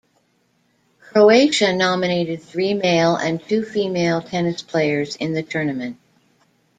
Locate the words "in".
5.17-5.33